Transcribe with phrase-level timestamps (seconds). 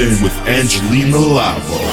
[0.00, 1.89] In with Angelina Lavo.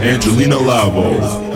[0.00, 1.47] Angelina Lavo.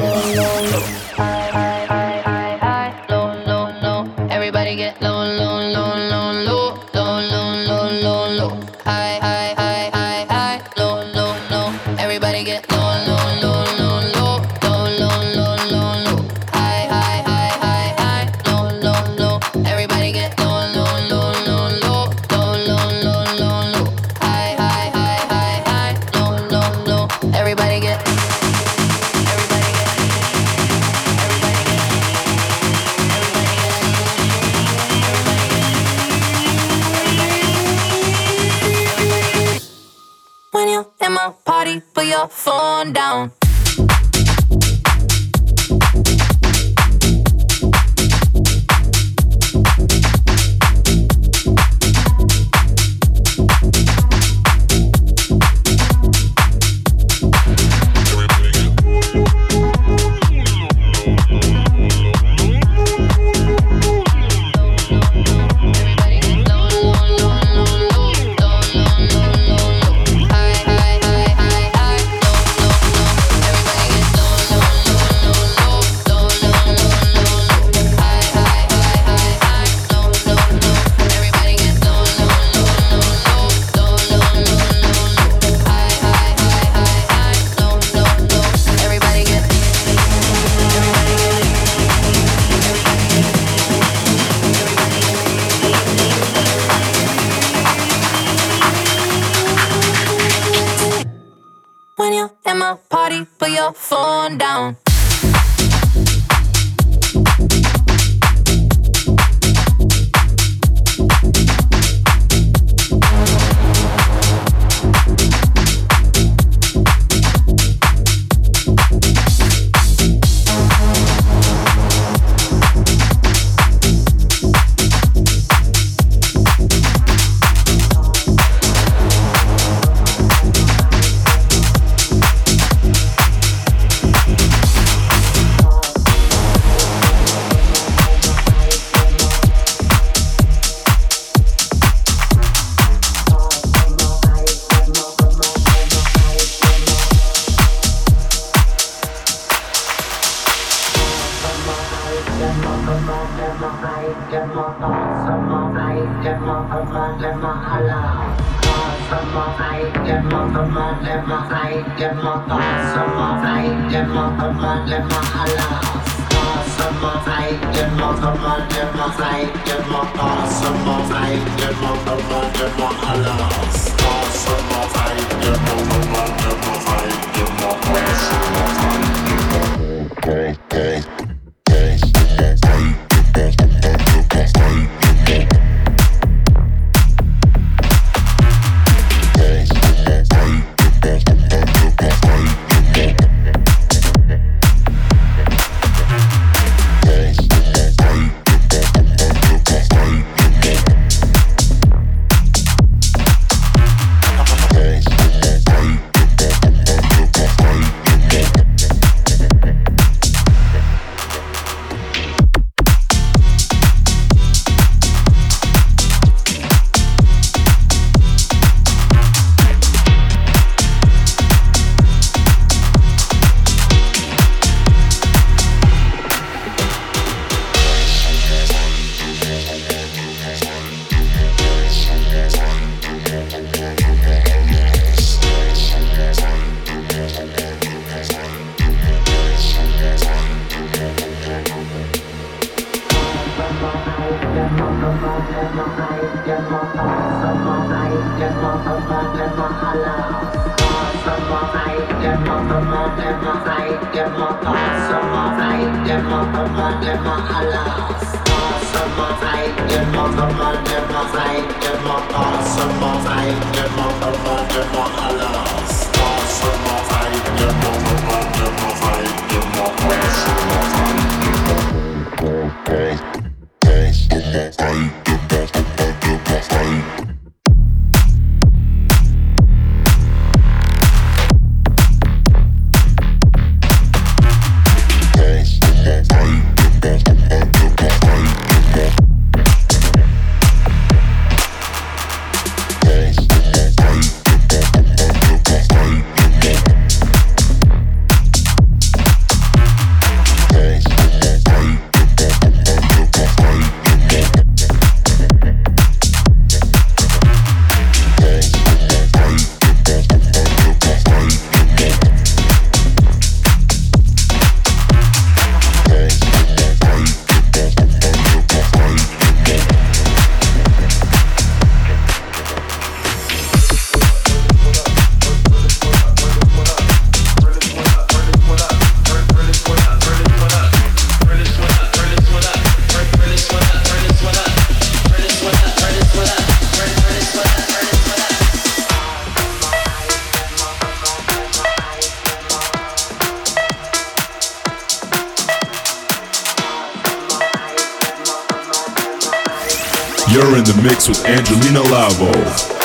[351.53, 353.02] Angelina Lavo.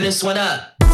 [0.00, 0.85] This one up.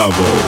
[0.00, 0.39] Angelina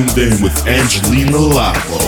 [0.00, 1.99] tuned in with Angelina Lavo.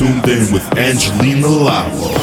[0.00, 2.19] Tuned in with Angelina Lavo.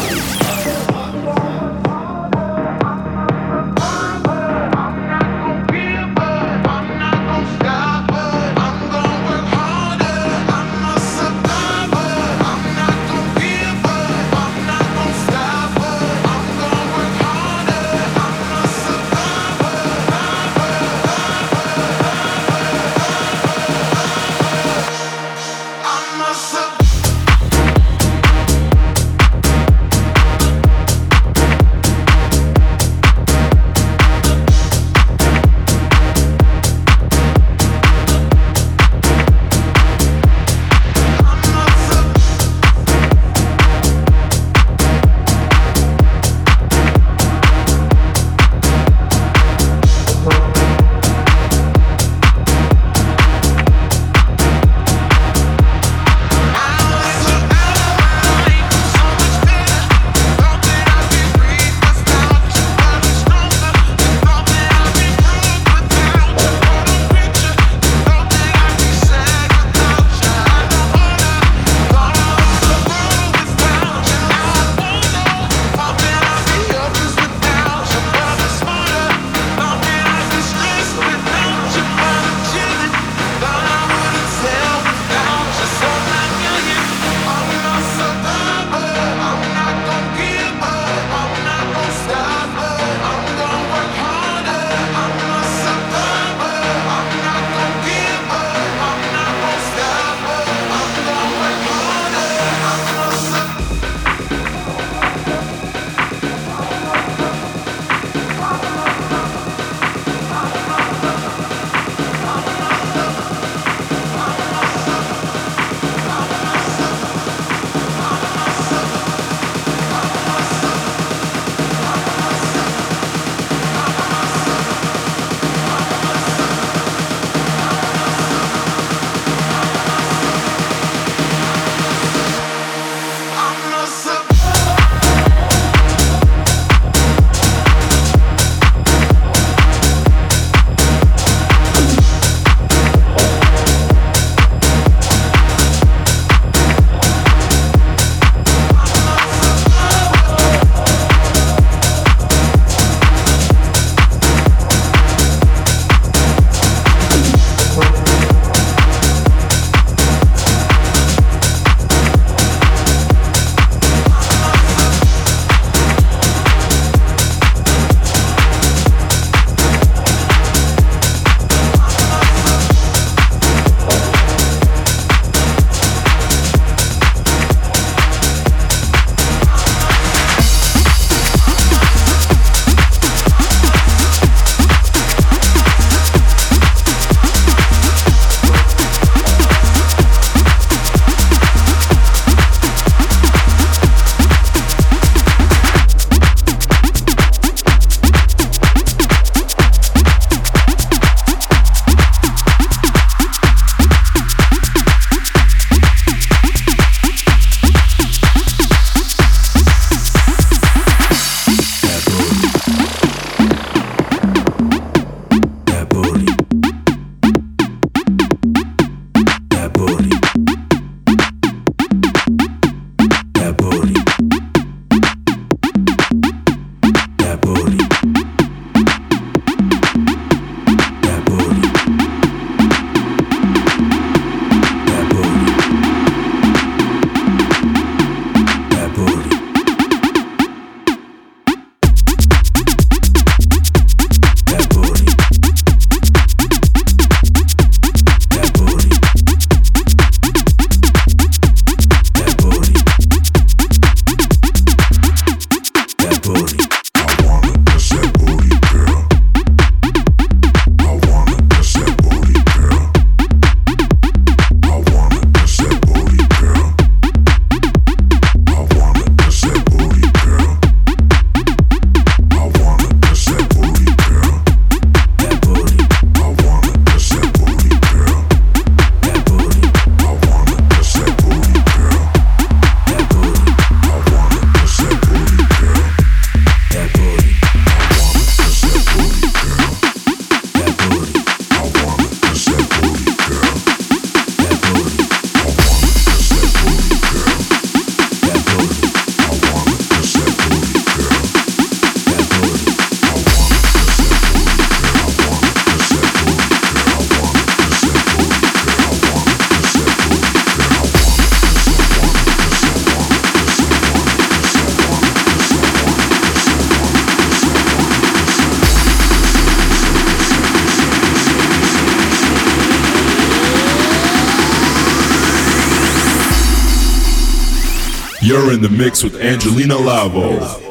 [328.69, 330.66] The mix with Angelina Lavo.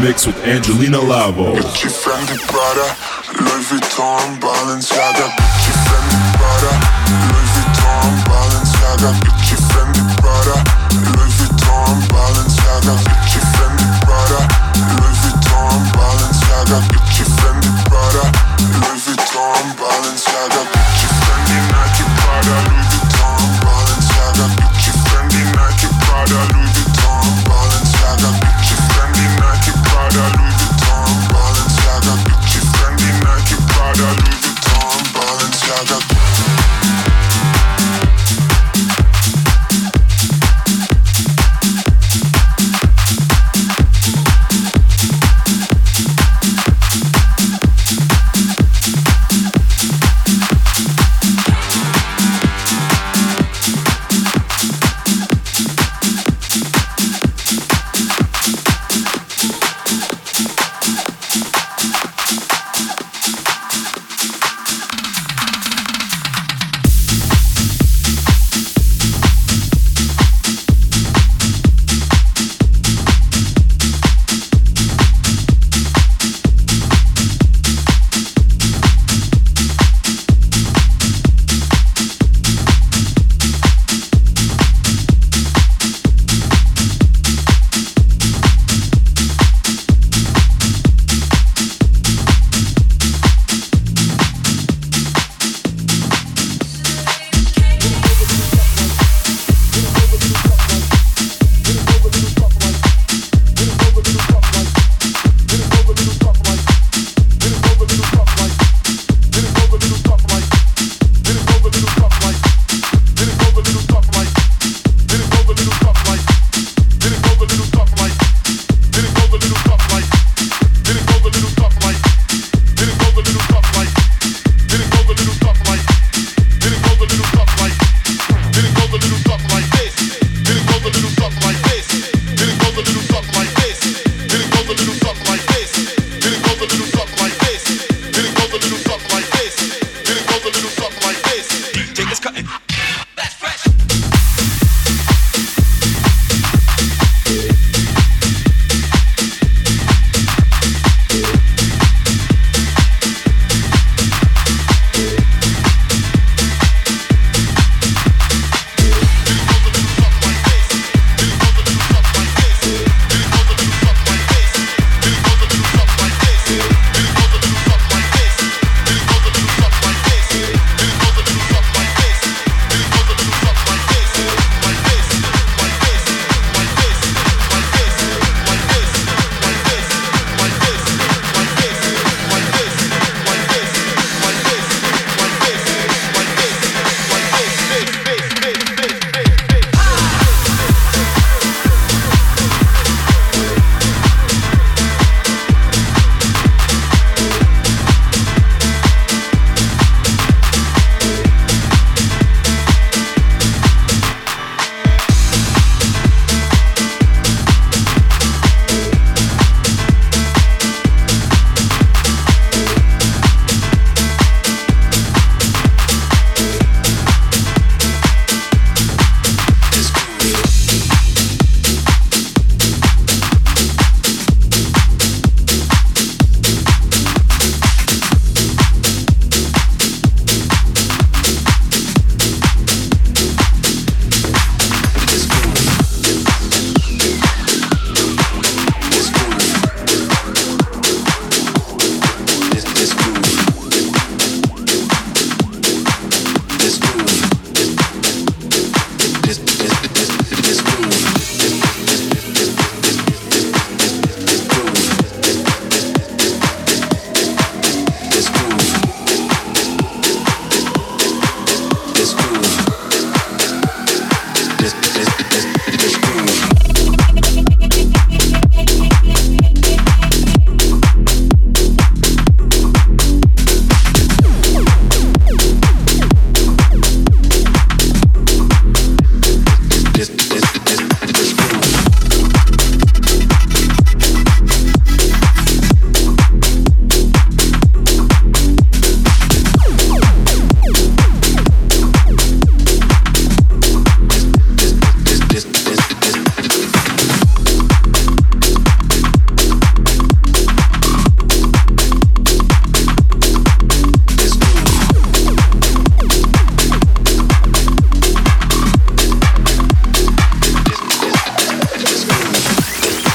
[0.00, 1.54] Mix with Angelina Lavo.
[1.54, 2.86] Gucci, Fendi, Prada,
[3.38, 5.26] Louis Vuitton, Balenciaga.
[5.36, 6.72] Gucci, Fendi, Prada,
[7.28, 9.10] Louis Vuitton, Balenciaga.
[9.20, 10.56] Gucci, Fendi, Prada,
[11.12, 12.94] Louis Vuitton, Balenciaga.
[13.08, 14.40] Gucci, Fendi, Prada,
[14.96, 16.78] Louis Vuitton, Balenciaga.
[16.92, 18.39] Gucci, Fendi, Prada,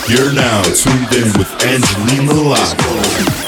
[0.07, 3.44] You're now tuned in with Angelina Lavo.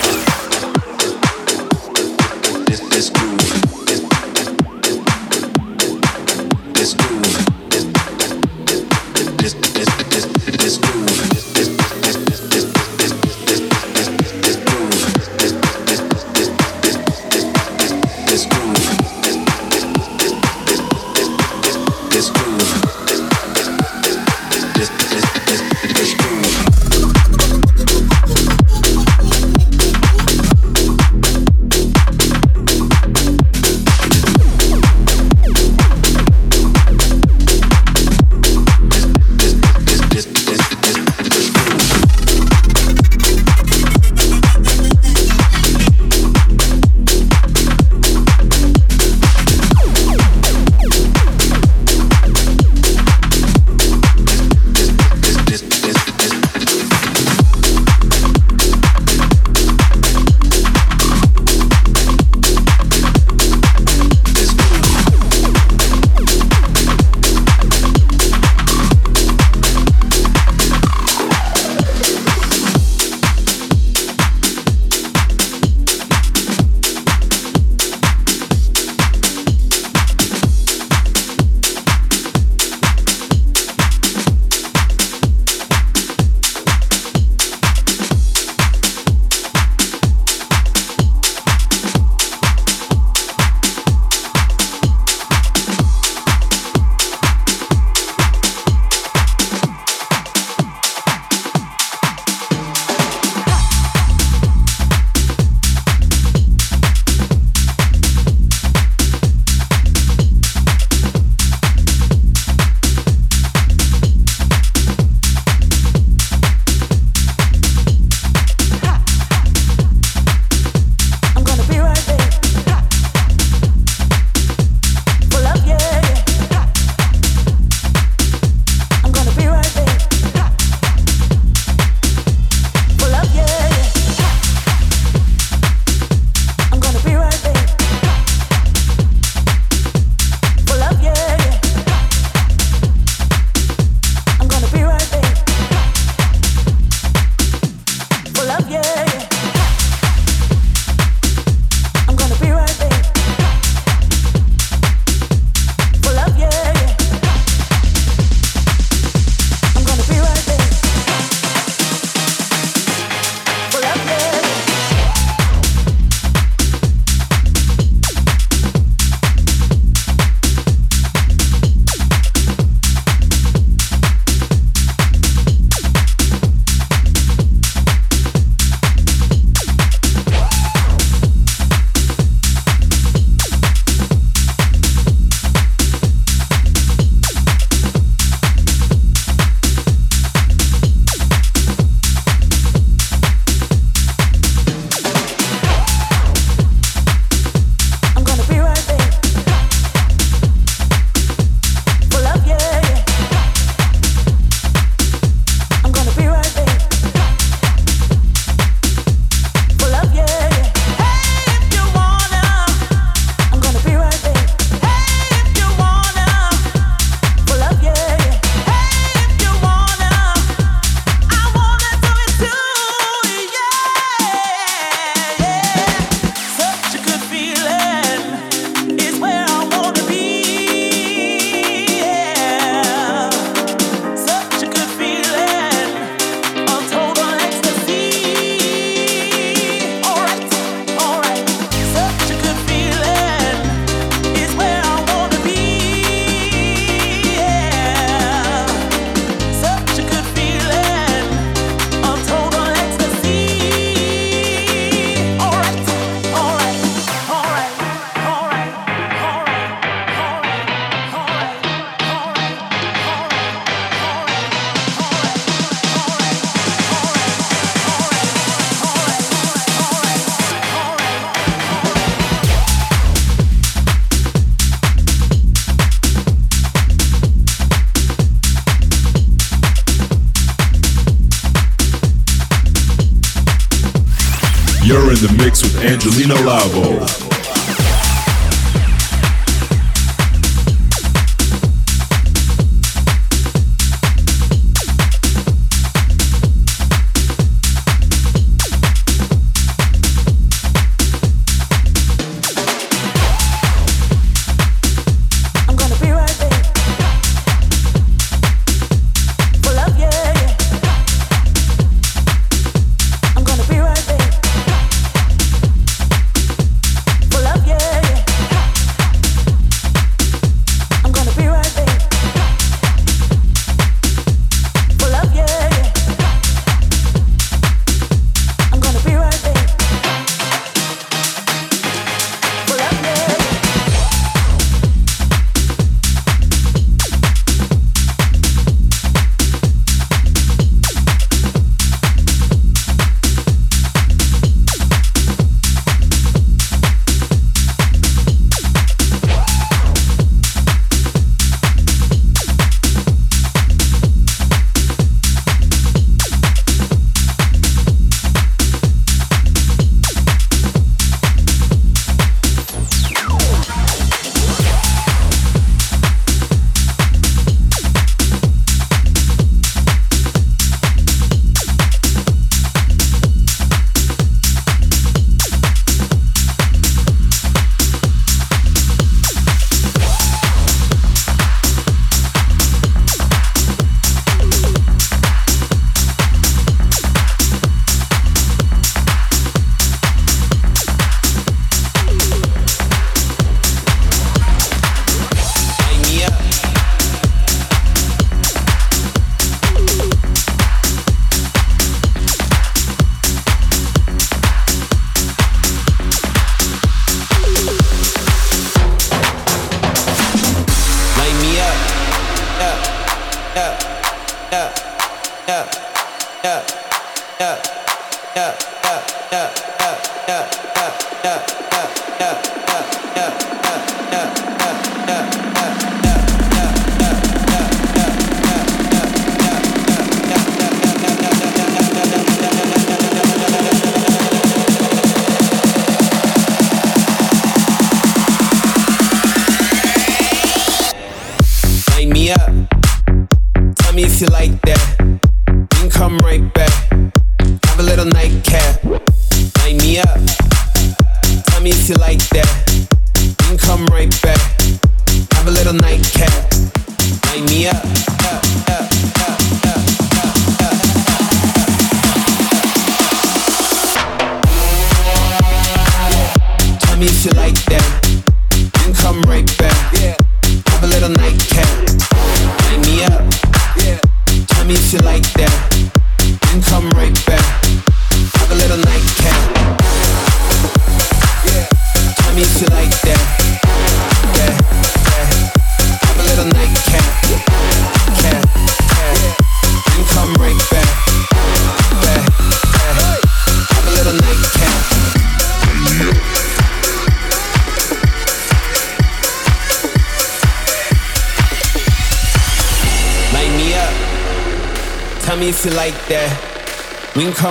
[286.36, 287.17] Lavo.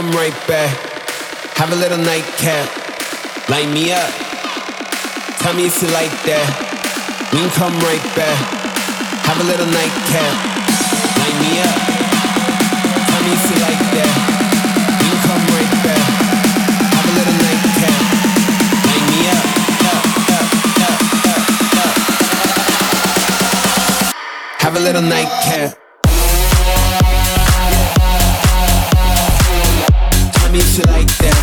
[0.07, 0.77] Come right back.
[1.57, 2.69] Have a little nightcap.
[3.49, 4.11] Light me up.
[5.41, 6.47] Tell me if you like that.
[7.33, 8.39] We can come right back.
[9.27, 10.35] Have a little nightcap.
[11.19, 11.75] Light me up.
[13.11, 14.15] Tell me if you like that.
[15.01, 16.07] We can come right back.
[16.95, 18.01] Have a little nightcap.
[18.87, 19.45] Light me up.
[24.61, 25.86] Have a little nightcap.
[30.57, 31.36] You like that.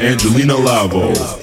[0.00, 1.35] Angelina Lavo.